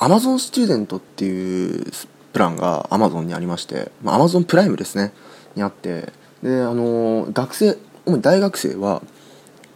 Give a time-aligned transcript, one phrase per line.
[0.00, 1.84] Amazon スチューデントっていう
[2.32, 5.12] プランが Amazon にありまして、まあ、Amazon プライムですね。
[5.54, 7.76] にあってであの学生
[8.06, 9.02] 主に大学生は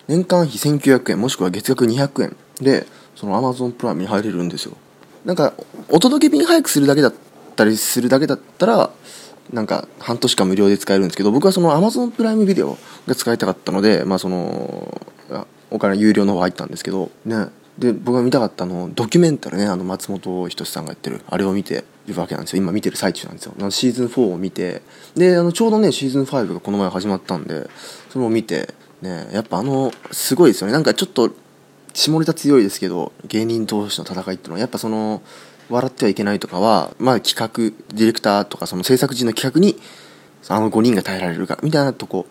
[0.09, 4.77] 年間費1900円もしくは月額200円でその Amazon プライムに入れるんですよ。
[5.25, 5.53] なんか
[5.91, 7.15] お届け便早くするだけだっ
[7.57, 8.91] たりするだけだったら
[9.53, 15.01] なんか半年間無料で使えるんですけど僕はその Amazon プライムビデオが使いたかったのでまあその
[15.71, 17.49] お金有料の方入ったんですけどね。
[17.79, 21.21] で僕が見たかったのドキュメンタルねあの松本人志さんがやってる。
[21.27, 22.63] あれを見てるわけなんですよ。
[22.63, 23.55] 今見てる最中なんですよ。
[23.71, 24.83] シーズン4を見て。
[25.17, 27.69] であのちょうどねシーズン5がこの前始まったんで
[28.11, 30.73] それを見てねやっぱあのすごいですよね。
[30.73, 31.31] なんかちょっと
[31.93, 35.23] 下ネタ強いですけど芸人同士の戦いっていうのはやっぱその
[35.71, 39.77] 笑ってはいけないとかはまあ企画ディレクターとかその制作陣の企画に
[40.49, 42.27] あの5人が耐えられるかみたいなとこ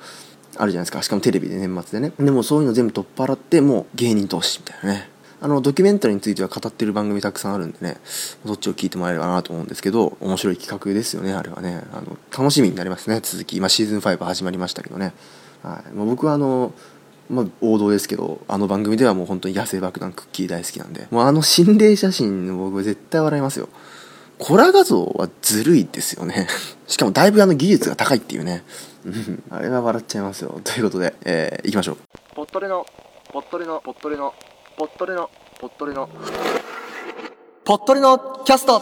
[0.58, 1.02] あるじゃないですか。
[1.02, 2.14] しかもテレビで年末でね。
[2.20, 5.13] でもそういうの全部取っ払ってもう芸人同士みたいなね。
[5.44, 7.98] あのドキュメンタリーについては語ってる番組たくさんあるんでね
[8.46, 11.84] そっちを聞いてもらえればなと思うんですけど面白い企画ですよねあれはね。
[11.92, 13.58] あの楽しみになりますね続き。
[13.58, 15.14] 今シーズン5始まりましたけどね、
[15.62, 16.72] はい、もう僕はあの
[17.30, 21.08] まあ、王道ですけどあの番組ではもう本当に野生爆弾クッキー大好きなんで。
[21.12, 23.68] もうあの心霊写真僕絶対笑いますよ。
[24.40, 26.48] コラ画像はずるいですよね。
[26.88, 28.64] しかもだいぶあの技術が高いっていうね。
[29.50, 30.62] あれは笑っちゃいますよ。
[30.64, 31.98] ということで、えー、いきましょう。
[32.34, 32.86] ポットレの
[33.32, 34.34] ポットレのポットレの
[34.76, 35.30] ポットレの
[35.64, 36.10] ポットレの。
[37.64, 38.82] ポットレのキャスト。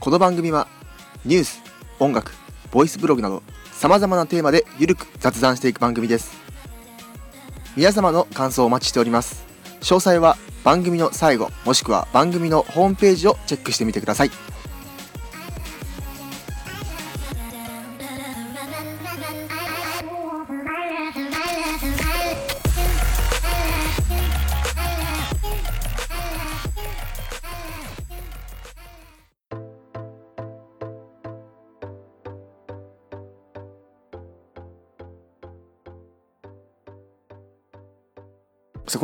[0.00, 0.68] この番組は
[1.24, 1.62] ニュース
[1.98, 2.43] 音楽
[2.74, 6.34] ボイスブログなどさまざまなテーマでゆるく雑談していく番組です。
[7.76, 9.44] 皆様の感想をお待ちしております。
[9.80, 14.30] 詳細は番組の最後もしくは番組のホームページをチェックしてみてください。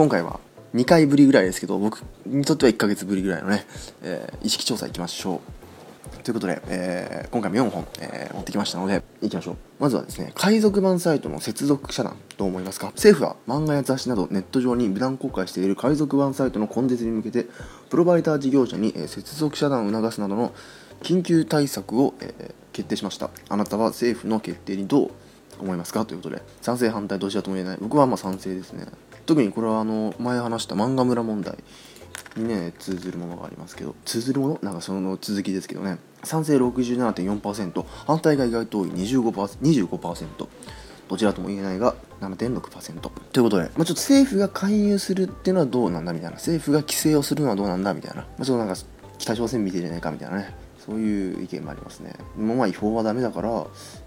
[0.00, 0.41] 今回は
[0.75, 3.66] 2回ぶりぐらいですけど僕にとっては1ヶ月ぶりぐらいのね、
[4.00, 5.43] えー、意識調査いきましょ
[6.16, 6.22] う。
[6.22, 9.56] ということで、えー、今回も4本、えー、持ってきましたのでいきましょう。
[9.78, 12.87] まずはですね海賊版サイトの接続遮断どう思いますか？
[12.97, 17.44] 政府は漫画や雑誌などネット上に無断公開している海賊版サイトの根絶に向けて
[17.91, 20.55] プロバイダー事業者に、え、接続遮断を促すなどの
[21.03, 23.28] 緊急対策を、え、決定しました。
[23.50, 25.11] あなたは政府の決定にどう
[25.61, 26.06] 思いますか？
[26.06, 27.78] ということで賛成反対どちらとも言えない。
[27.78, 28.87] 僕はまあ賛成ですね。
[29.31, 31.57] 特にこれはあの前話した漫画村問題
[32.37, 34.59] にね通ずるものがありますけど通ずるもの？
[34.61, 35.99] なんかその続きですけどね。
[36.25, 38.91] 賛成67.4%反対が意外と多い。
[38.91, 39.31] 25%,
[39.87, 40.49] 25%
[41.09, 46.35] どちらとも言えないが7.6%ということで、まあ、ちょっと政府が介入するっていうのはどうなんだみたいな。
[46.35, 48.81] 政府が規制をするのはどうなんだみたいな、まあ、ちょっとなんか
[49.19, 50.57] 北朝鮮見てるじゃないかみたいなね。
[50.85, 52.15] そういう意見もありますね。
[52.37, 53.51] もうまあ違法はダメだから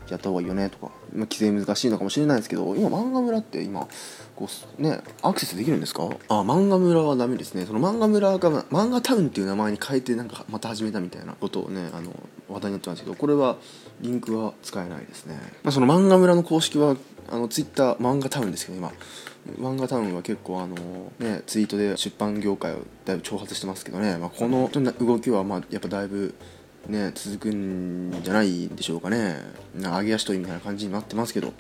[0.10, 3.88] やった方がいいよねとか、まあ、規制難しいのかもしれないですけど今漫画村って今
[4.36, 4.50] こ
[4.80, 6.10] うねアクセスできるんですか？
[6.30, 7.66] あ漫画村はダメですね。
[7.66, 12.12] その漫画村が漫画タウンっていう名前に変えてなんかまた始めたみたいなことをねあの
[12.50, 13.58] 話題になってますけどこれは
[14.02, 16.96] リンクは使えないですね、まあ、その漫画村の公式は
[17.30, 18.92] あのツイッター漫画タウンですけど今。
[19.60, 20.76] 漫画タウンは結構あの
[21.20, 26.34] ねツイートで出版業界をだいぶ挑発してますけどね、まあ、この動きはまあやっぱだいぶ
[26.88, 29.38] ね続くんじゃないでしょうかね。
[29.76, 31.54] 揚げ足取りみたいな感じになってますけど。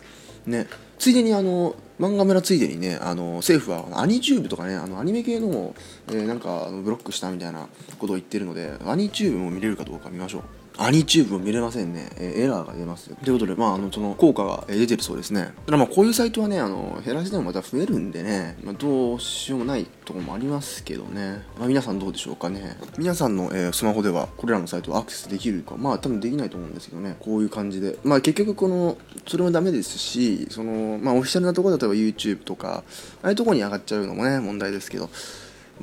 [0.45, 0.67] ね。
[0.97, 5.75] ついでにあの漫画村ついでにねあの政府はアニチューブとかねあのアニメ系の、
[6.07, 7.67] えー、なんかブロックしたみたいな
[7.99, 10.62] ことを言ってるのでアニチューブも見れるかどうか見ましょう。
[10.77, 12.09] アニチューブも見れませんね。
[12.17, 13.13] えー、エラーが出ます。
[13.15, 15.53] ということで、まあ、あの、その効果が出てるそうですね。
[15.65, 21.43] ただまあ、こういうサイトはね、あの、減らしてもまた増えるんでね、まあ、どうしようもないとこもありますけどね。
[21.59, 22.77] まあ、皆さんどうでしょうかね。
[22.97, 27.17] 皆さんの、えー、スマホでは、これらのサイトをアクセスできるか、まあ、多分できないと思うんですけどね。
[27.19, 27.99] こういう感じで。
[28.03, 28.97] まあ、結局、この、
[29.27, 32.83] それもダメですし、その、まあ、オフィシャルなところ例えば YouTube とか、
[33.21, 35.09] ああいうところに上がっちゃうのもね、問題ですけど、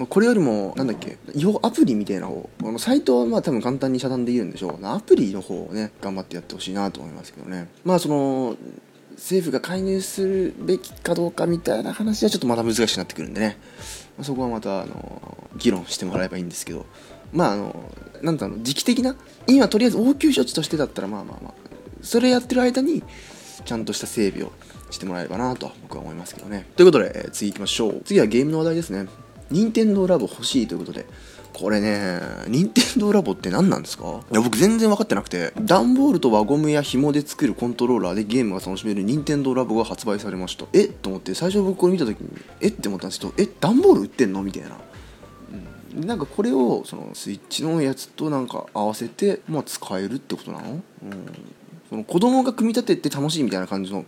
[0.09, 4.87] これよりも、なんだっけ違法、アプリみたいな方、このサイトはまあ多分簡単に遮断できるんでしょう。
[4.87, 7.69] アプリの方をね、頑張ってやってほしいなと思いますけどね。
[7.85, 8.57] まあその、
[9.17, 13.59] 政府が介入するべきかどうかみたいな話はちょっとまた難しくなってくるんでね。
[14.17, 16.87] ま、そこはまた、あの、議論してもらえばいいんですけど、
[17.33, 17.93] まああの、
[18.23, 19.17] なんだろう、時期的な、
[19.49, 21.55] 今とりあえず応急処置としてだったら、まあまあまあ、
[22.03, 23.03] それやってる間に、
[23.65, 24.53] ちゃんとした整備を
[24.91, 29.07] してもらえればなと僕は思いますけどねということで、えー次行きましょう次はゲームの話題ですね
[29.51, 31.07] 任天堂ラボ欲しいということで
[31.53, 34.21] これね任天堂ラボって何なんですか？
[34.31, 40.67] いや僕全然分かってなくて段ボールと輪ゴムや紐で作るコントローラーでゲームが楽しめる任天堂ラボが発売されました。
[40.73, 40.87] え？
[40.87, 42.29] と思って最初僕これ見た時に
[42.61, 42.69] え？
[42.69, 43.49] って思ったんですけどえ？
[43.61, 44.43] 段ボール売ってんの？
[44.43, 44.79] みたいな。
[45.93, 50.83] なんかこれをそのスイッチのやつとなんか合わせて、まあ、使えるってことなの,、うん、
[51.89, 54.05] その子供が組み立てて楽しいみたいな感じの、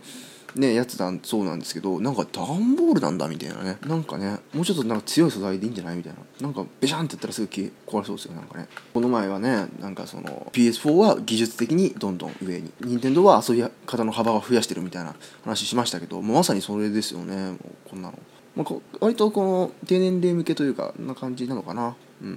[0.55, 3.77] ね、やつだそうなんですけどなんか段ボールなんだみたいなね。
[3.85, 6.19] なんかねもうちょっとなんか強い素材でいいんじゃないみたいな。
[6.41, 8.67] なんかベシャンってやったらすぐ消え壊れそうですよなんかね。
[8.93, 12.71] この前はねなんかその PS4 は技術的にどんどん上に。
[12.81, 17.57] 任天堂は遊び方の幅を増やしてるみたいな話しましたけどもうまさにそれですよねもう
[17.89, 18.19] こんなの。
[18.55, 21.95] まあ、こ割とこの低年齢向けというかな感じなのかな。
[22.21, 22.35] うん。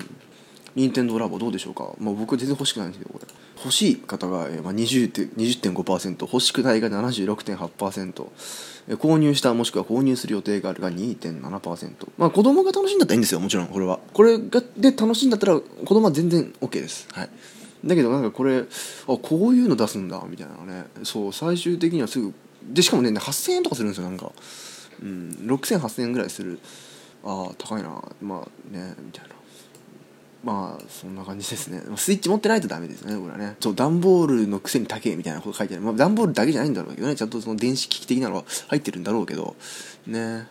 [0.75, 3.27] 任天堂ラボどうでしょうか、まあ、僕全然欲しくないんですけどこれ。
[3.56, 8.26] 欲しい方が、えーまあ、20.5%欲しくないが76.8%
[8.88, 13.99] えー購入したもしくは購入する予定があるが2.7%まあ子供が楽しいんだったらいいんですよもちろんこれは。
[14.12, 17.08] これがで楽しいんだったら子供は全然 OK です。
[17.12, 17.31] はい。
[17.85, 18.64] だけどなんかこれあ
[19.06, 20.85] こういうの出すんだみたいなね。
[21.03, 22.32] そう最終的にはすぐ
[22.62, 24.32] でしかもね8000円とかするんですよなんか。
[25.03, 26.58] うん、60008000円ぐらいする。
[27.25, 29.36] ああ高いなまあねみたいな。
[30.46, 31.82] まあそんな感じですね。
[31.96, 33.56] スイッチ持ってないとダメですねこれはね。
[33.58, 37.16] そう段ボールのくせに高えみたいなこと書いてある、まあ、段ボールだけじゃないんだろうけどね。
[37.16, 39.56] ちゃんとその電子機器的なのは入ってるんだろうけど。
[40.06, 40.46] ね。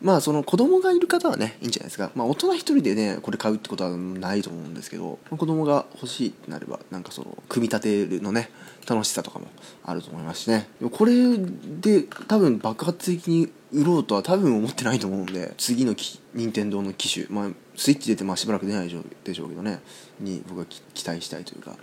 [0.00, 2.10] まあその子供がいる方はねいいんじゃないですか。
[2.14, 8.50] まあ大人一人でねこれ買うってことはないと思うんですけど子供が欲しいってなればなんかその組み立てるのね
[8.88, 9.48] 楽しさとかも
[9.84, 10.68] あると思いますしね。
[10.92, 15.94] これで多分爆発的に売ろうとは多分思ってないと思うんで次の
[16.34, 18.90] 任天堂の機種まあスイッチ出てまあしばらく出ないで
[19.34, 19.80] しょうけどね
[20.20, 21.76] に僕は期待したいというか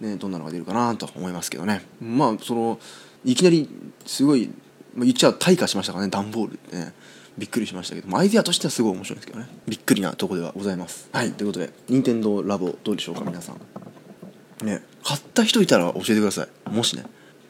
[0.00, 1.82] ねどんなのが出るかなと思いますけどね。
[2.00, 2.78] まあその
[3.24, 3.68] いきなり
[4.04, 4.50] すごい、
[4.94, 6.92] まあ、言っちゃ退化しましたからね段ボールってね。
[7.38, 9.48] びっくりしましたけど、まあアイデアとしてはすごい面白いんですけどね。
[9.68, 11.08] びっくりなとこではございます。
[11.12, 11.32] はい。
[11.32, 14.66] ということで任天堂ラボどうでしょうか皆さん。
[14.66, 16.70] ね買った人いたら教えてください。
[16.70, 17.04] もしね。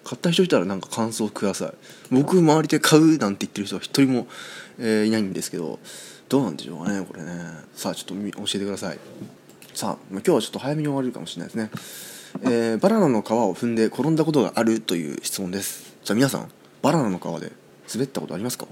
[0.04, 1.72] 買った人いたらなんか感想ください。
[2.10, 4.26] 僕周りで買うなんて言ってる人は一人も、
[4.78, 5.78] えーいないんですけど
[6.28, 7.30] どうなんでしょうかねこれね。
[7.74, 8.98] さあちょっとみ教えてください。
[9.74, 11.70] さあまあ今日はちょっと早めに終わるかもしれないですね、
[12.44, 15.96] えーバナナの皮を踏んで転んだことがあるという質問です。
[16.04, 16.50] じゃあ皆さん
[16.82, 17.52] バナナの皮で
[17.92, 18.66] 滑ったことありますか？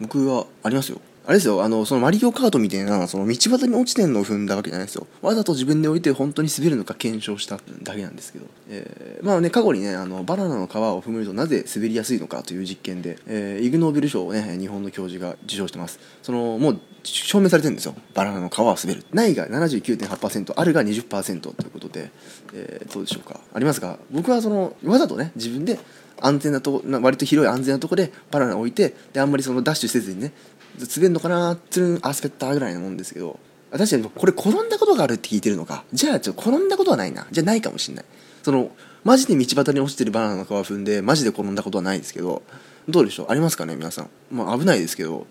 [0.00, 1.00] 僕はありますよ。
[1.26, 1.62] あれですよ。
[1.62, 5.06] あのそのマリオカートみたいなその道端に落ちてんのを踏んだわけじゃないですよ。
[5.20, 16.00] わざと自分で置いて本当に滑るのか検証しただけなんですけど、えーまあね過去にねあのバナナの皮を踏むとなぜ滑りやすいのかという実験で、えーイグ・ノーベル賞をね日本の教授が受賞してます。
[16.22, 17.94] そのもう証明されてるんですよ。
[18.14, 19.04] バナナの皮は滑る。
[19.12, 22.10] ないが79.8%あるが20%ということで、
[22.54, 23.38] えーどうでしょうか。
[23.52, 23.98] ありますか？
[24.10, 25.78] 僕はそのわざとね自分で
[26.20, 30.32] 安全なとこ割と広い安全なとこでバナナ置いてであんまりそのダッシュせずにね
[30.78, 33.38] 滑るのかなつるんあ滑ったぐらいなもんですけど
[33.70, 35.84] 確かにこれ転んだことがあるって聞いてるのか。
[35.92, 37.26] じゃあちょっと転んだことはないな。
[37.30, 38.04] じゃないかもしんない。
[38.42, 38.70] その
[39.04, 42.42] マジで道端に落ちてるバナナの皮踏んでマジで転んだことはないですけど
[42.88, 43.26] どうでしょう？
[43.28, 44.10] ありますかね皆さん。
[44.30, 45.26] まあ危ないですけど。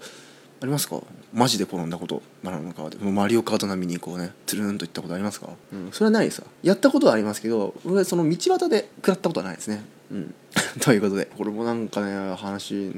[0.59, 1.01] ありますか？
[1.33, 5.49] マジで転んだことバナナの皮でもうマリオカート並みにこうねつるんといったことありますか？
[5.71, 9.83] うんそれはないですわやったことはありますけど俺はその道端で食らったことはないですね。
[10.09, 10.33] うん。
[10.79, 11.25] ということで。
[11.37, 12.91] これもなんかね話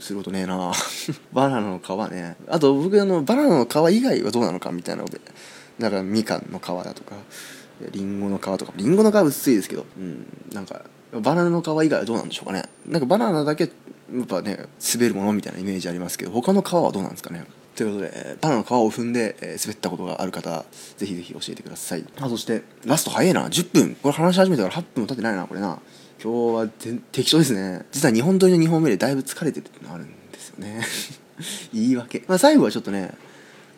[0.00, 0.72] することねえな。
[1.32, 2.36] バナナの皮ね。
[2.48, 5.20] あと僕あのバナナの皮以外はどうなのかみたいなので。
[5.78, 7.14] だからみかんの皮だとか
[7.92, 8.72] リンゴの皮とか。
[8.76, 9.86] リンゴの皮薄いですけど。
[9.96, 10.26] うん。
[10.52, 12.64] なんかバナナの皮以外はどうなんでしょうかね。
[12.86, 13.70] なんかバナナだけ
[14.12, 14.58] やっぱね
[14.94, 17.44] 滑るものみたいなイメージありますけど他の皮はどうなんですかね？
[17.76, 20.64] ということで、えーバナの皮を踏んで、えー滑ったことがある方
[20.96, 22.04] ぜひぜひ教えてください。
[22.20, 23.48] あそしてラスト早いな。
[23.48, 23.94] 10分。
[24.02, 25.78] これ話し始めてから8分も経ってないなこれな。
[26.22, 26.68] 今日は
[27.12, 27.84] 適当ですね。
[27.92, 30.80] 実は2本撮りの2本目でだいぶ疲れてるってのあるんですよね。
[31.72, 32.24] 言い訳。
[32.26, 33.12] まあ最後はちょっとね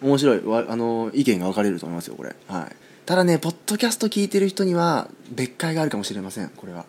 [0.00, 2.34] 面白いわあの意見が分かれると思いますよこれ。
[2.49, 2.76] はい。
[3.04, 6.87] ただねポッドキャスト聞いてる人には別解があるかもしれませんこれは。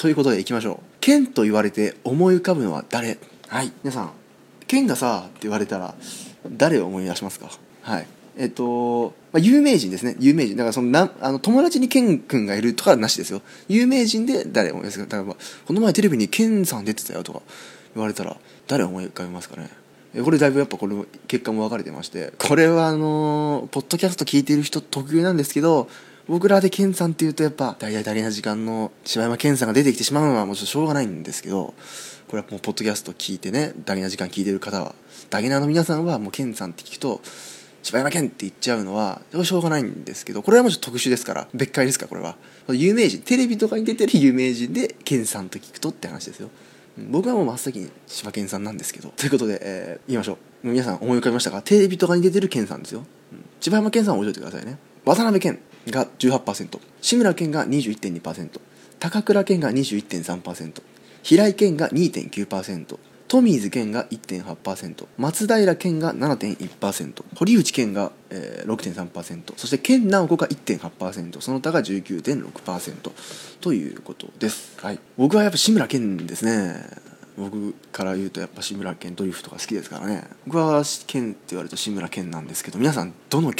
[0.00, 0.84] ということでいきましょう。
[1.02, 3.18] 剣と言われて思い浮かぶのは誰？
[3.48, 3.70] はい。
[3.84, 4.12] 皆さん
[4.66, 5.94] 剣がさって言われたら
[6.50, 7.50] 誰を思い出しますか？
[7.82, 8.06] はい。
[8.38, 10.16] えっと、まあ、有名人ですね。
[10.18, 10.56] 有名人。
[10.56, 13.42] だからそのなあの友達にケン君がいるとかはなしですよ。
[13.68, 15.04] 有名人で誰を思い出すか。
[15.04, 17.42] だからまあこの前テレビにケンさん出てたよとか
[17.94, 18.38] 言われたら
[18.68, 19.68] 誰を思い浮かべますかね？
[20.14, 25.88] えこれだいぶやっぱこれも結果も分かれてましてこれはあのーポッドキャスト聞いてる人特有なんですけど
[26.30, 31.74] 僕らでケンさんっていうとやっぱ大々大な時間の柴山健さんが出てきてしまうのはもうちょっとしょうがないんですけど
[32.28, 34.94] これはもうポッドキャスト聞いてねダゲな時間聞いてる方は
[35.28, 37.20] ダゲナの皆さんはもうケンさんって聞くと
[37.82, 42.36] 柴山健って言っちゃうのはしょうがないんですけどこれはもうちょっと特殊ですから別解ですからこれは。
[42.68, 46.48] 有名人テレビとかに出てる有名人でケンさんと聞くとって話ですよ。
[47.10, 50.68] 僕はもう真っ先に柴犬さんなんですけどということで、えー、言いましょう。
[50.68, 51.60] 皆さん思い浮かびましたか？
[51.62, 54.78] テレビとかに出てる健さんですよ、うん、千葉山健さんを覚えておいてくださいね。
[55.04, 55.58] 渡辺健
[55.88, 58.60] が18%志村けんが21.2%
[58.98, 60.82] 高倉健が21.3%
[61.22, 73.12] 平井堅が2.9%トミーズ健が1.8%松平健が7.1%堀内健が、えー、6.3%そして健直子が1.8%その他が19.6%
[73.60, 77.10] ということです、はい、僕はやっぱ志村けんですね。
[77.38, 80.24] 僕から言うとやっぱ志村けんドリフとか好きですからね。
[80.46, 83.52] 僕はけんって言われると志村けんなんですけど皆さんどの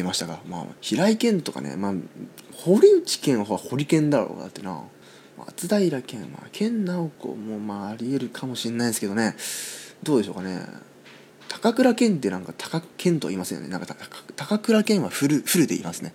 [0.00, 1.94] 県出ましたかまあ平井堅とかねまあ
[2.56, 4.82] 堀内健は堀健だろうだってな。
[5.38, 9.34] 松平健まあ健直子もまあありえるかもしれないですけどね。
[10.02, 10.60] どうでしょうかね。
[11.48, 13.68] 高倉健ってなんか高健と言いますよね。
[13.68, 13.86] なんか
[14.36, 16.12] 高倉健はフルフルで言いますね。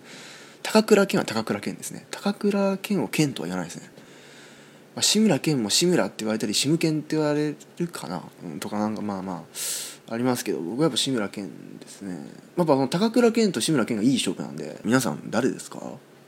[0.62, 2.06] 高倉健は高倉健ですね。
[2.10, 3.90] 高倉健を健とは言わないですね、
[4.94, 9.42] まあ、志村健も志村って言われたり志村健って言われるかな、うん、とかなんかまあまあ。
[10.08, 12.14] ありますけど僕はやっぱ志村けんですね。
[12.56, 15.80] やっぱ高倉健と志村けんがいい勝負なんで皆さん誰ですか？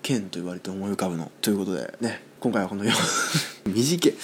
[0.02, 1.30] 剣と言われて思い浮かぶの。
[1.40, 2.84] ということでね今回はこの
[3.66, 4.14] 短い。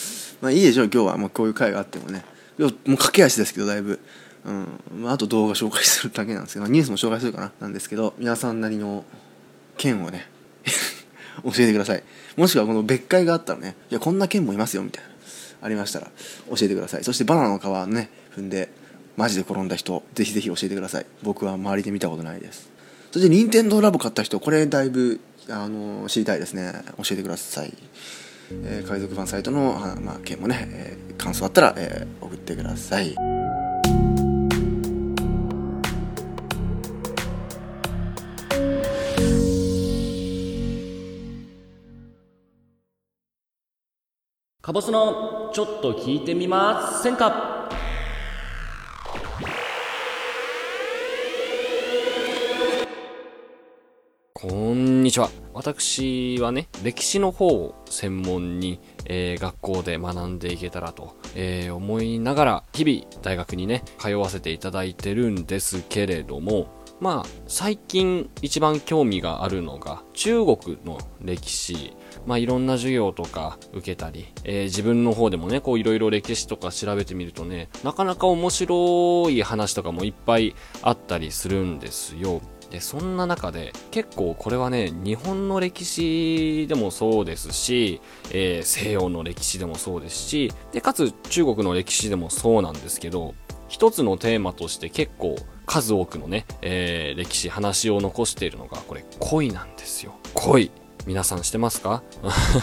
[0.40, 0.90] まあいいでしょう。
[0.92, 2.25] 今日はもうこういう回があってもね。
[2.58, 4.00] もう駆け足ですけどだいぶ。
[4.44, 4.66] うん。
[5.02, 7.52] まあ、あと動画紹介するだけなんですけどニュースも紹介するかな。
[7.61, 9.04] なんですけど皆さんなりの
[9.76, 10.26] 剣をね
[11.44, 12.02] 教えてください。
[12.37, 15.11] もしくはこの別会があったらねいやこんな剣もいますよみたいな。
[15.62, 16.11] ありましたら
[16.50, 17.04] 教えてください。
[17.04, 18.68] そしてバナナの皮ね踏んで
[19.16, 21.06] マジで転んだ人ぜひぜひ教えてください。
[21.23, 22.68] 僕は周りで見たことないです。
[23.12, 26.73] そして任天堂ラボ買った人これだいぶあの知りたいですね。
[26.97, 27.73] 教えてください、
[28.50, 33.14] えー、海賊版サイトの、まあ、件もね、えー、感想あったら、えー、送ってください。
[44.61, 47.68] カボスのちょっと聞いてみませんか？
[54.46, 55.30] こんにちは。
[55.54, 66.66] 私はね、歴史の方を専門に、えー、学校で学んでいけたらと、えー、思いながら、日々大学にね、通わせていただいてるんですけれども、
[67.00, 71.96] まあ、最近一番興味があるのが、中国の歴史、
[72.26, 82.42] まあいろんな授業とか受けたり、えー、自分の方でもね、こういろいろ歴史とか調べてみるとね、なかなか面白い話とかもいっぱいあったりするんですよ。
[82.74, 88.00] でそんな中で結構これはね日本の歴史でもそうですし、
[88.32, 93.36] えー、西洋の歴史でもそうですしでかつ中国の歴史でもそうなんですけど
[93.68, 100.16] 一つのテーマとして結構数多くのね、えー、歴史話を残しているのがこれ恋なんですよ。
[100.34, 100.72] 恋。
[101.06, 102.02] 皆さんしてますか？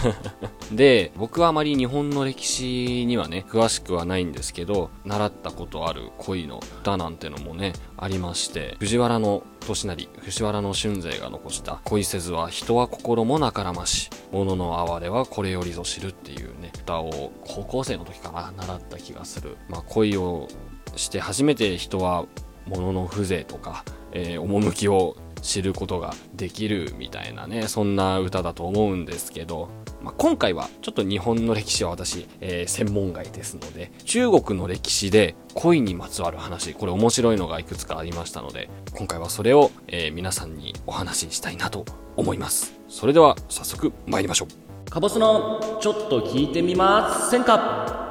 [0.71, 19.57] で、僕はあまり日本の歴史にはね、詳しくはないんですけど、習ったことある恋の歌なんてのもね、ありまして、藤原の利成、藤原の春勢が残した恋せずは人は心もなからまし、物の哀れはこれよりぞ知るっていうね、歌を高校生の時かな、習った気がする。
[19.69, 20.47] まあ恋を
[20.95, 22.25] して初めて人は
[22.65, 23.83] 物の風情とか、
[24.13, 29.69] えー、趣を知ることができるみたいなねそんな歌だと思うんですけど、
[30.01, 42.73] まあ、今回はちょっと日本の歴史は私、えー、専門外ですので中国の歴史で恋にまつわる話これ面白いのがいくつかありましたので今回はそれを、えー、皆さんにお話ししたいなと思います。
[42.89, 44.91] それでは早速参りましょう。
[44.91, 48.10] カボスのちょっと聞いてみませんか？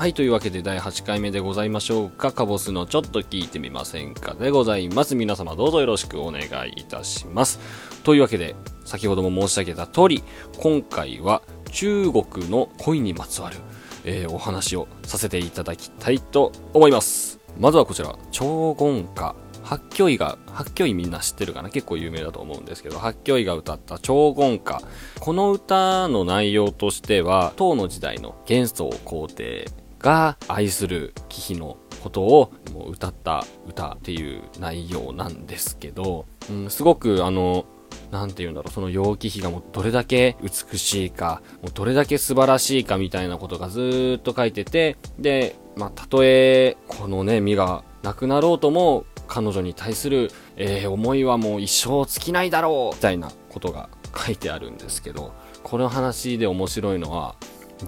[0.00, 2.32] はい、というわけで第8回目でございましょうか。
[2.32, 5.14] カボスのちょっと聞いてみませんかでございます。
[5.14, 7.58] 皆様どうぞよろしくお願いいたします。
[8.02, 10.22] というわけで、先ほども申し上げた通り、
[10.56, 13.58] 今回は中国の恋にまつわる、
[14.06, 17.38] えー、お話をさせていただきたいと思います。
[17.58, 19.34] まずはこちら、超言歌。
[19.62, 24.80] 八京医が、八京医みんな知ってるかな結構有名だと思うんですけど、八京医が歌った超言歌。
[25.20, 29.68] この歌の内容としては、唐の時代の元宗皇帝
[30.00, 37.66] が愛する貴妃のことをもう歌った歌っていう内容なんですけど、うん、すごくあの、
[38.10, 57.36] なんて言うんだろう、その陽気妃がもうどれだけ美しいか、もうどれだけ素晴らしいかみたいなことがずっと書いてて、で、まあ、たとえ、このね、身がなくなろうとも、彼女に対する、えー、思いはもう一生尽きないだろうみたいなことが書いてあるんですけど、この話で面白いのは、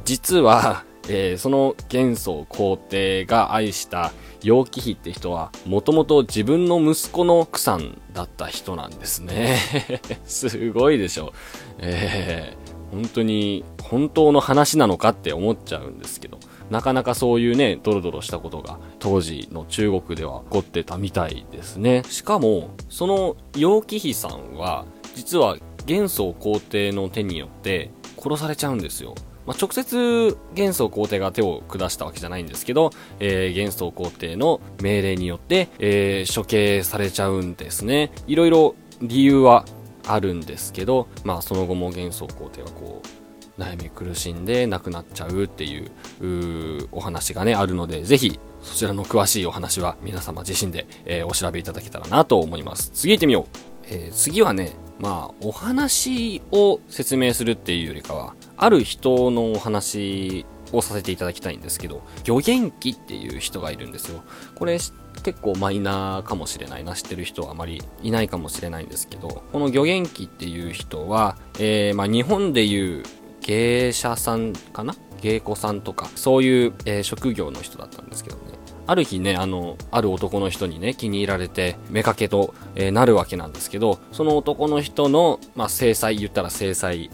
[0.04, 9.59] 実は、えー、その元宗皇帝が愛した楊貴妃って人は、もともと自分の息子の奥さんだった人なんですね。
[10.25, 11.32] すごいでしょ。
[11.78, 16.38] えー、本当に本当の話なのかって思っちゃうんですけど
[16.71, 25.56] なかなかそういうねドロドロしたことが当時の中国では起こってたみたいですねしかもその楊貴妃さんは実は
[25.87, 29.14] 元宗皇帝の手によって殺されちゃうんですよ
[29.47, 38.13] まあ、直接元宗皇帝が手を下したわけじゃないんですけど、えー、元宗皇帝の命令によって、えー、処刑されちゃうんですね。
[38.27, 39.65] いろいろ理由は
[40.07, 52.91] あるんですけど、まあその後も元宗皇帝はこう、悩み苦しんで亡くなっちゃうっていううお話がね、あるので、ぜひそちらの詳しいお話は皆様自身で、えー、お調べいただけたらなと思います。
[52.95, 53.57] 次行ってみよう。
[53.85, 64.23] えー、次はね、まあ、お話を説明するっていうよりかは、ある人のお話をさせていただきたいんですけど、魚元気っていう人がいるんですよ。
[64.54, 64.78] これ
[65.25, 66.95] 結構マイナーかもしれないな。
[66.95, 73.02] 知ってる人はあまりいないかもしれないんですけど、この魚元気っていう人は、えー、まあ日本でいう
[73.40, 74.95] 芸者さんかな？
[75.23, 78.42] 芸妓さんとか、そういう、えー、職業の人だったんですけどね。
[78.85, 87.09] ある日ね、あの、ある男の人にね、気に入られて、妾と、えー、なるわけなんですけど、その男の人の、まあ、制裁、言ったら制裁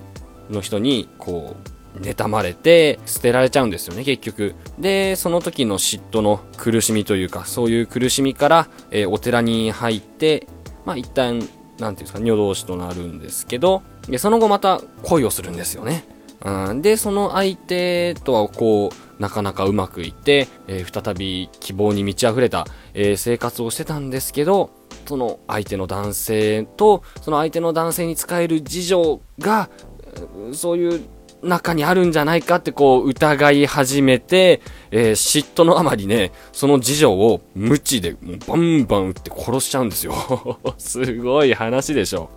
[0.51, 1.57] の人に、こ
[1.97, 4.55] う、妬まれて、捨てられちゃうんですよね、結局。
[4.79, 10.47] で、その時の嫉妬の苦しみというか、そういう苦しみから、えー、お寺に入って、
[10.85, 11.49] まあ、一旦、なんてい
[11.81, 16.05] うんですか、女同士となるんですけど、で、その後また恋をするんですよね。
[16.45, 24.71] うん、で、その相手とはこう、なかなかうまくいって、えー、再び希望に満ち溢れた、えー、生活をしてたんですけど、
[25.07, 29.71] その相手の男性と、その相手の男性に使える事情が、
[30.53, 31.01] そういう
[31.43, 34.61] 中にあるんじゃないかってこう疑い始めて、
[34.91, 40.15] えー、嫉妬のあまりね、その次女を無知でもうバンバン撃って殺しちゃうんですよ。
[40.79, 42.31] すごい話でしょ。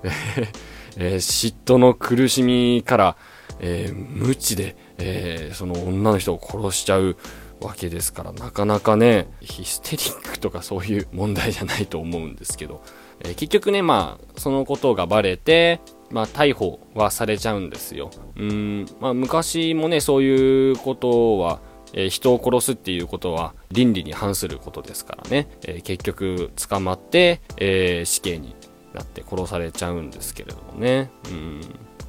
[0.97, 3.17] えー、嫉妬の苦しみから、
[3.59, 7.15] えー、無知で、えー、その女の人を殺しちゃう
[7.61, 12.83] わけですから、なかなかね、ヒステリックとかそういう問題じゃないと思うんですけど、
[13.23, 18.11] えー、結局ね、まあ、そのことがバレて、まあ、逮捕はされちゃうんですよ。
[18.35, 21.59] うん、まあ、昔もね、そういうことは、
[21.93, 28.55] えー、人を殺すっていうことは倫理に反することですからね、えー、結局捕まって、えー、死刑に
[28.93, 31.11] なって殺されちゃうんですけれどもね。
[31.29, 31.61] うん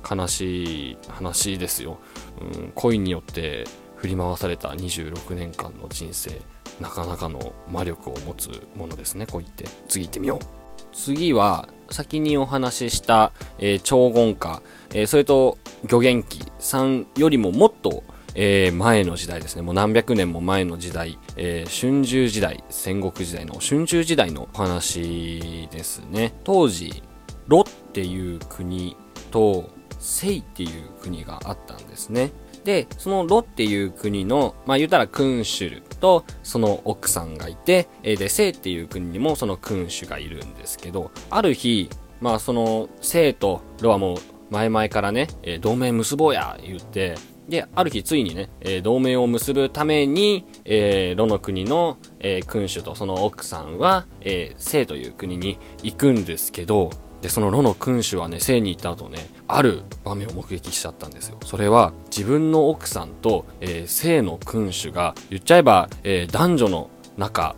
[0.09, 1.99] 悲しい話ですよ、
[2.41, 3.65] うん、恋によって
[3.97, 6.41] 振り回された26年間の人生
[6.81, 10.62] なかなかの魔力を持つものですね恋って次行ってみよう
[10.93, 19.63] 次は先にお話しした、えー、超言歌、えー、それと魚元気さんよりももっとえー、前の時代ですね。
[19.63, 26.33] もう何百年も前の時代、えー、春秋時代、戦国時代の春秋時代のお話ですね。
[26.45, 27.03] 当時、
[27.47, 28.97] ロっていう国
[29.31, 32.33] と、セイっていう国があったんですね。
[32.65, 44.17] で、そのロっていう国の、まあ言うたら君主とその奥さんがいて、えで、セイっていう国にもその君主がいるんですけど、ある日、まあそのセイとロはもう
[44.51, 47.17] 前々からね、えー、同盟結ぼうや言って、
[47.49, 56.91] で、ある日ついにね、えー、同盟を結ぶために、えー、ロの国の、えー、君主とその奥さんは、えー、聖という国に行くんですけど、
[57.23, 61.39] で、そのロの君主はね、生に行った後ね、ある場面を目撃しちゃったんですよ。
[61.45, 67.55] それは、自分の奥さんと、えー、生の君主が、言っちゃえば、えー、男女の仲、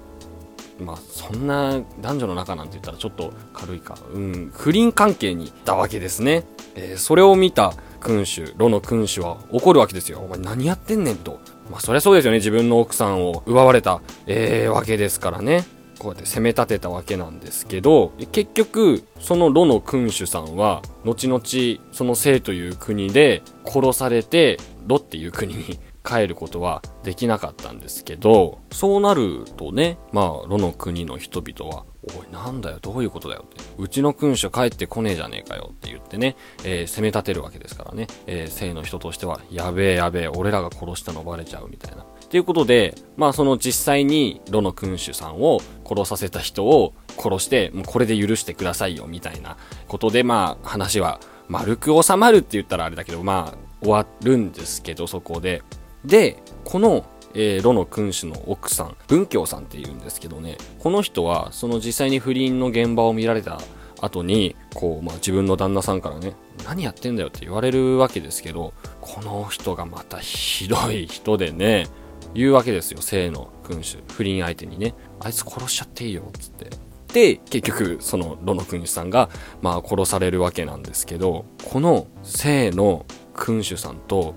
[0.81, 3.97] まあ、そんな男女の仲なんて言ったらちょっと軽いか。
[4.13, 6.45] うん、不倫関係にいたわけですね。
[6.75, 10.19] えー、それを見た君主、ロの君主は怒るわけですよ。
[10.19, 11.41] お前何やってんねんと。
[11.71, 12.39] まあ、そりゃそうですよね。
[12.39, 15.65] 自分の奥さんを奪われた、えー、わけですからね。
[16.05, 21.43] こうやって攻め立てたわけなんですけど、結局、そのロの君主さんは、後々、
[21.93, 33.63] その聖という国で殺されて、ロっていう国に帰ることはできなかったんですけど、そうなるとね、まあ、ロの国の人々は、おい、なんだよ、どういうことだよって。
[33.79, 42.05] うちの君主帰ってこねえじゃねえかよって言ってね、えー、攻め立てるわけですからね、えー、聖の人としては、やべえやべえ、俺らが殺したのバレちゃうみたいな。
[42.35, 55.63] ということで、まあその実際にロの君主さんを殺させた人を殺して、もうこれで許してくださいよみたいなことで、まあ話は丸く収まるって言ったらあれだけど、まあ終わるんですけど、そこで。
[56.05, 63.61] で、このえー、ロの君主の奥さん、文京さんって言うんですけどね、この人は、その実際に不倫の現場を見られた
[64.01, 71.87] 後に、こう、まあ、自分の旦那さんからね、何やってんだよって言われるわけですけど、この人がまたひどい人でね、
[72.35, 73.99] 言うわけですよ、性の君主。
[74.13, 74.95] 不倫相手にね。
[75.21, 76.71] あいつ殺しちゃっていいよ、つって。
[77.13, 79.31] で、結局、その、ロの君主さんが、
[79.63, 84.35] まあ、殺されるわけなんですけど、この性の君主さんと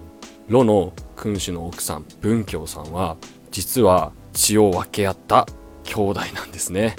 [0.49, 3.17] ロの君主の奥さん文京さんは
[3.51, 5.47] 実は血を分け合った
[5.83, 6.95] 兄弟なんですね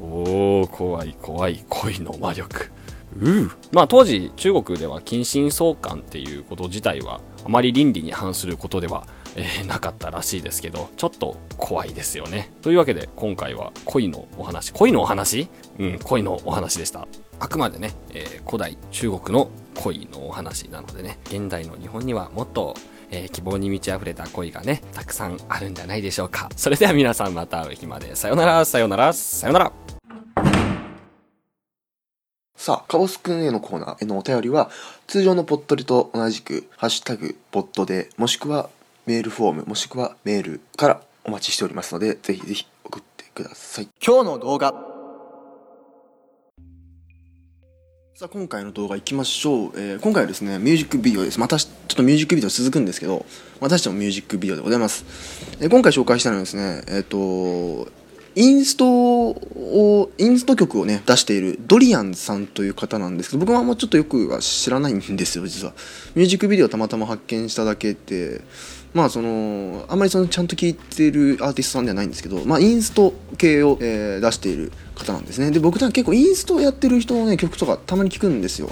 [0.00, 2.70] おー怖い怖い恋の魔力
[3.18, 12.52] ううまあ当時中国では近親相関っていうこと自体はあまり倫理に反することでは、えーなかったらしいですけどちょっと怖いですよね。
[12.62, 14.72] というわけで今回は恋のお話。
[14.72, 15.48] 恋のお話？
[15.78, 17.06] うん恋のお話でした。
[17.38, 21.18] あくまでね、えー古代中国の恋のお話なのでね。
[21.24, 22.74] 現代の日本にはもっと
[23.10, 26.48] えー希望に満ち溢れた恋がね、たくさんあるんじゃないでしょうか。
[26.56, 28.14] それでは皆さんまた会う日まで。
[28.16, 29.72] さよなら、さよなら、さよなら。
[32.56, 34.70] さあ、カボスくんへのコーナーへのお便りは、
[35.06, 38.68] 通常のポットリと同じく、ハッシュタグ、ポットで、もしくは
[39.10, 43.88] メールフォーム、もしくはメールからお待ちしておりますので、ぜひぜひ送ってください。
[44.00, 44.72] 今日の動画
[48.14, 49.72] さあ、今回の動画いきましょう。
[49.74, 51.40] えー今回はですね、ミュージックビデオです。
[51.40, 53.26] また、ちょっとミュージックビデオ続くんですけど、
[53.60, 55.04] またしてもミュージックビデオでございます。
[55.60, 57.88] えー今回紹介したのはですね、えっ、と、
[58.34, 58.86] インスト
[59.30, 65.72] を、インスト曲をね、出しているドリアンさんという方なんですけど、僕はもうちょっとよくは知らないんですよ、実は。
[66.14, 68.42] ミュージックビデオたまたま発見しただけで、
[68.94, 75.50] まあその、あんまりそのちゃんと聴いてるアーティストさんではないんですけど、まあインスト系を、えー出している方なんですね。
[75.50, 78.70] で、僕たち結構インストをやってる人のね、曲とかたまに聞くんですよ。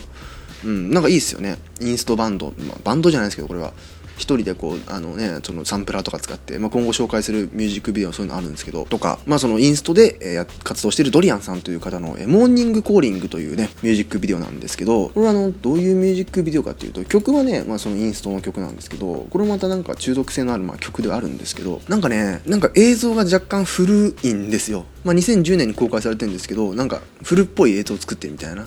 [0.64, 1.58] うん、なんかいいですよね。
[1.80, 2.52] インストバンド。
[2.58, 3.72] まあ、バンドじゃないですけど、これは。
[4.18, 24.85] 一人でこう、あのね、そのサンプラーとか使って、まあ、今後紹介するミュージックビデオそういうのあるんですけど、とか、まあそのインストで、えー活動してるドリアンさんという方の、えモーニングコーリングというね、ミュージックビデオなんですけど、これはあの、どういうミュージックビデオかっていうと、曲はね、まあそのインストの曲なんですけど、これもまたなんか中毒性のあるまあ曲ではあるんですけど、なんかね、なんか映像が若干古いんですよ。
[25.04, 28.66] まあ2010年に公開されてるんですけど、なんか古っぽい映像を作ってるみたいな。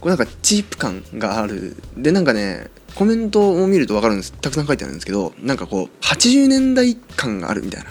[0.00, 1.76] これなんかチープ感がある。
[1.96, 4.32] で、なんかね、コメントを見ると分かるんです。
[4.32, 7.90] たくさん書いてあるんですけど、なんかこう、80年代感があるみたいな。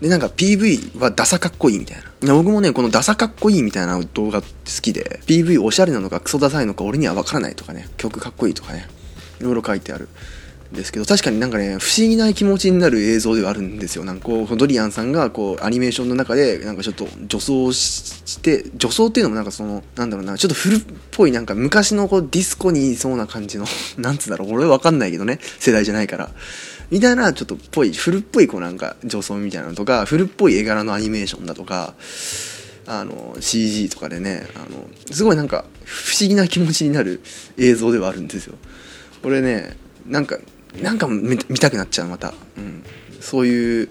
[0.00, 2.34] で、なんか PV はダサかっこいいみたいな。
[2.34, 4.48] 僕もね、このダサかっこいいみたいな動画好
[4.82, 8.86] きで、PV おしゃれなのかクソダサいのか俺には分からないとかね、曲かっこいいとかね、
[9.40, 10.08] いろいろ書いてある。
[10.74, 14.04] ですけど確かになんかね不思議な気持ちになる映像ではあるんですよ。
[14.04, 20.80] なんかこうドリアンさんがこうアニメーションの中でなんかちょっと女装して女装っていうのもなんかそのなんだろうなちょっと古っ
[21.12, 23.66] ぽいなんか昔のこうディスコにいそうな感じの
[23.98, 26.30] なんつうんだろう俺は分かんないけどね世代じゃないから。
[26.90, 31.94] みたいなちょっとっぽい古っぽいこうなんか女装みたいなのとか古っぽい絵柄のアニメーションだとか
[32.86, 37.20] あの CG とかでねあのすごいなんか不思議な気持ちになる
[37.56, 38.56] 映像ではあるんですよ。
[39.22, 40.38] これねなんか
[40.80, 42.82] なんか見見たくなっちゃうまた、うん、
[43.20, 43.88] そういう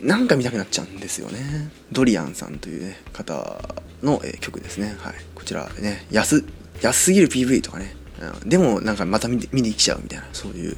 [0.00, 1.70] なんか見たくなっちゃうんですよね。
[1.92, 3.62] ドリアンさんという、ね、方
[4.02, 4.96] の、えー曲ですね。
[4.98, 5.14] はい。
[5.34, 6.44] こちらね安
[6.80, 7.94] 安すぎる PV とかね、
[8.42, 8.48] うん。
[8.48, 10.76] でもなんかまた見見に来ちゃうみたいなそういう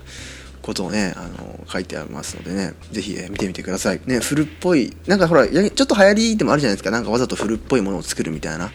[0.65, 4.01] ことをね、あの、書いてありますのでね、ぜひ、え見てみてください。
[4.07, 6.91] ね、古っぽい、なんかほら、ちょっと流行りでもあるじゃないですか。
[6.91, 8.73] なんかわざと古っぽいものを作るみたいな。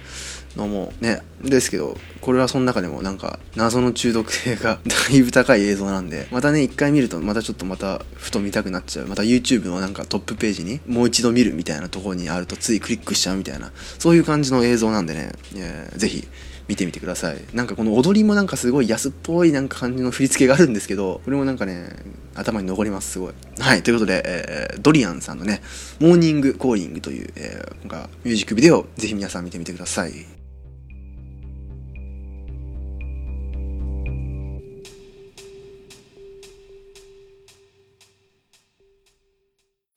[0.56, 9.08] のもね、ですけど、これはその中でもなんか、謎の中毒性がだいぶ高い映像なんで、 またね、一回見ると、またちょっとまた、ふと見たくなっちゃう。
[9.08, 16.28] また YouTube のなんかトップページに、もう一度見るみたいなところにあると、ついクリックしちゃうみたいな、そういう感じの映像なんでね、えーぜひ、
[16.70, 17.38] 見てみてください。
[17.54, 21.90] なんかこの踊りもなんかすごい安っぽいなんか感じの振り付けがあるんですけどこれもなんかね
[22.36, 23.34] 頭に残りますすごい。
[23.58, 25.62] はいということで、えードリアンさんのね
[26.00, 30.39] 「モーニングコーリング」という、えーミュージックビデオぜひ皆さん見てみてください。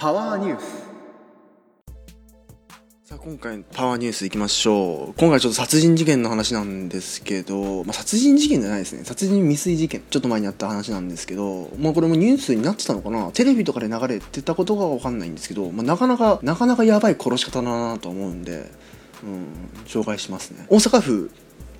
[0.02, 0.82] パワーニュース。
[3.04, 5.14] さあ今回のパワーニュースいきましょう。
[5.16, 9.04] 今回ちょっと殺人事件の話なんですけど、まあ、殺人事件じゃないですね。
[9.04, 10.02] 殺人未遂事件。
[10.10, 13.30] ちょっと前にあった話なんですけどまあこれもニュースになってたのかな。
[13.30, 18.72] テレビとかで流れてたことが分かんないんですけど、まあ、なかなかなかなかやばい殺し方だなと思うんで
[19.22, 19.46] うん
[19.86, 20.66] 紹介しますね。
[20.68, 21.30] 大阪府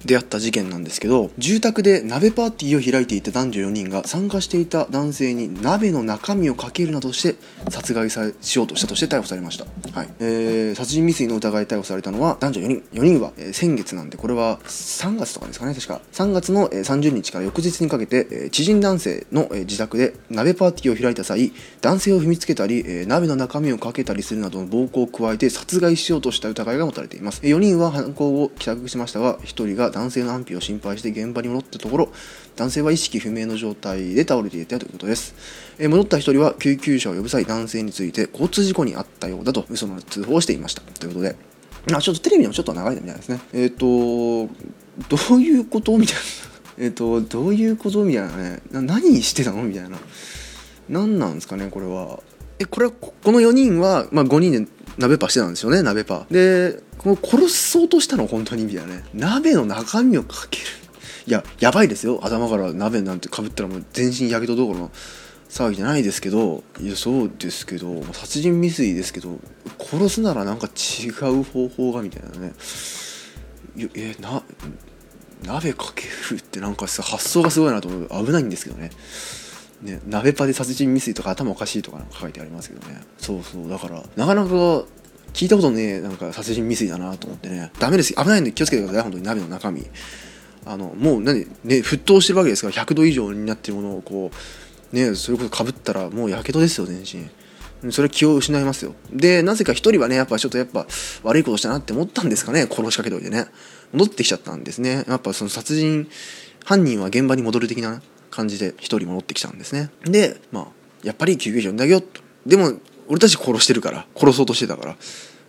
[0.05, 7.37] であった事件なんですけど住宅で鍋パーティーを開いていた男女4人が参加していた男性に鍋の中身をかけるなどして
[7.71, 10.09] 殺害さしようとしたとして逮捕されました、はい。
[10.21, 12.83] えー殺人未遂の疑いで逮捕されたのは男女4人。
[12.93, 16.01] 4人は、えー先月なんでこれは3月とかですかね確か。
[16.12, 27.41] 3月の、えー30日から翌日にかけて、えー知人男性の、えー自宅で鍋パーティーを開いた際男性を踏みつけたり、えー鍋の中身をかけたりするなどの暴行を加えて殺害しようとした疑いが持たれています。
[27.43, 32.09] 4人は犯行後帰宅しましたが1人が男性の安否を心配して現場に戻ったところ
[32.57, 35.35] 男性は意識不明の状態で倒れていたということです、
[35.79, 40.81] えー戻った1人は救急車を呼ぶ際男性について交通事故に遭ったようだと嘘の通報をしていました。
[40.83, 41.37] ということで。
[41.93, 43.41] あちょっとテレビでもちょっと流れたみたいですね。
[43.53, 44.47] えっ、とど
[45.33, 46.21] ういうことみたいな。
[46.85, 48.61] えっとどういうことみたいなね。
[48.71, 49.99] な何してたのみたいな。
[50.89, 52.21] 何なんですかねこれは。
[52.62, 56.27] えこれはこの4人は、まあ、5人で鍋パしてたんですよね鍋パ。
[56.31, 59.05] でこの殺そうとしたの本当にみたいなね。
[59.14, 60.64] 鍋の中身をかける。
[61.27, 62.20] いややばいですよ。
[62.22, 64.90] 頭から鍋なんてかぶったらもう全身やけどどころの
[65.48, 66.62] 騒ぎじゃないですけど。
[66.81, 68.03] いやそうですけど。
[68.12, 69.38] 殺人未遂ですけど。
[69.79, 72.53] 殺すならなんか違う方法がみたいなね。
[73.77, 74.42] いやえな
[75.44, 78.27] 鍋かけるってなんかさ発想がすごいなと思う。
[78.27, 78.90] 危ないんですけどね。
[79.83, 83.01] ね鍋パで殺人未遂とか頭おかしいとかなんか書いてありますけどね。
[83.18, 83.68] そうそう。
[83.68, 84.51] だからなかなか
[85.33, 87.71] 聞いたことねえなんか殺人未遂だなと思ってね。
[87.79, 89.03] ダメです危ないんで気をつけてください。
[89.03, 89.87] 本当に鍋の中身。
[90.64, 94.31] あのもう何ね沸騰してるわけですから100度以上になってるものをこ
[94.92, 97.29] うねそれこそかぶったらもうやけどですよ全身。
[97.90, 98.95] それ気を失いますよ。
[99.12, 100.87] でなぜか一人はねやっぱちょっとやっぱ
[101.25, 103.47] 悪いことしたなって思ったんですかね殺しかけといてね。
[103.92, 105.05] 戻ってきちゃったんですね。
[105.09, 106.09] やっぱその殺人
[106.64, 108.01] 犯人は現場に戻る的な
[108.33, 109.90] 感じで一人戻ってきたんですね。
[110.03, 110.66] でまあ
[111.05, 112.21] やっぱり救急車呼んであげようと。
[112.45, 112.73] でも
[113.09, 114.97] 俺たち殺してるから殺そうとしてたから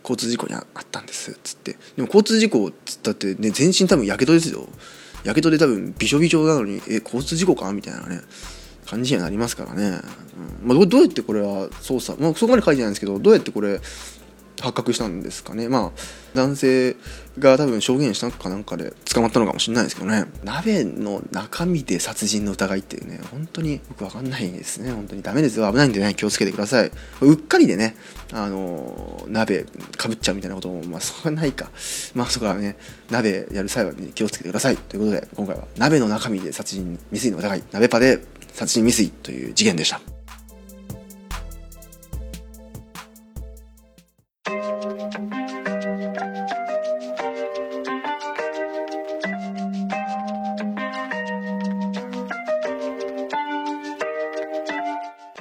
[0.02, 1.72] 交通事故にあったんですっつって。
[1.96, 4.68] でも交通事故っつったってね全身多分やけどですよ。
[5.24, 7.72] やけどで多分びしょびしょなのにえ交通事故か？
[7.72, 8.20] みたいなね
[8.86, 10.00] 感じにはなりますからね、
[10.62, 10.68] うん。
[10.68, 13.80] まあ、どうやってこれは捜査、まあ、そこまで書いてないんですけどどうやってこれ
[14.60, 15.68] 発覚したんですかね。
[15.68, 15.90] まあ
[16.34, 16.96] 男性
[17.38, 20.26] が多分証言したかなんかで捕まったのかもしれないですけどね。
[20.44, 24.92] 鍋の中身で殺人の疑いっていうね本当によくわかんないですね。
[24.92, 25.70] 本当にダメですよ。
[25.70, 26.90] 危ないんでね気をつけてください。
[27.20, 27.96] うっかりでね
[28.32, 31.70] あの鍋かぶっちゃうみたいなこともまあそれはないか。
[32.14, 32.76] まあそこはね
[33.10, 34.76] 鍋やる際は、ね、気をつけてください。
[34.76, 37.62] ということで今回は鍋の中身で殺人未遂の疑い。
[37.72, 38.20] 鍋パで
[38.52, 40.13] 殺人未遂という事件でした。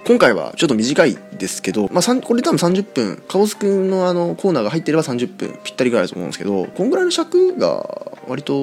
[0.05, 3.23] 今回はちょっと短いですけど、まあ、これ多分30分。
[3.27, 8.53] カオスくんのあのコーナーが入ってれば30分ぴったりぐらいだと思うんですけどこんぐらいの尺が割と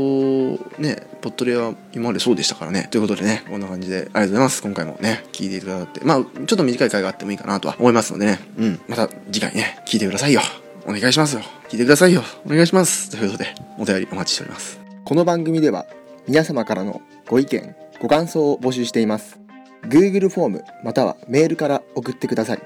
[0.79, 2.89] ねポットレは今までそうでしたからね。
[2.91, 3.97] ということでねこんな感じで。
[3.97, 4.63] ありがとうございます。
[4.63, 6.05] 今回もね聞いてくださって。
[6.05, 8.39] まあちょっと短い回があってもいいかなとは思いますのでね。
[8.59, 8.81] うん。
[8.87, 10.43] また次回ね聞いてくださいよ。
[10.85, 11.43] お願いしますよ。
[11.71, 12.23] 聞いてくださいよ。
[12.45, 13.11] お願いします。
[13.11, 14.79] ということでお便りお待ちしております。
[15.07, 15.87] この番組では
[16.27, 19.40] 皆様からのご意見ご感想を募集しています。
[19.85, 22.59] Google フォームまたはメールから送ってください。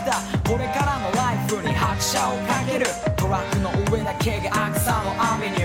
[0.03, 2.87] これからのライフに拍車をかける。
[3.17, 5.62] トラックの上だけが草のアベニュー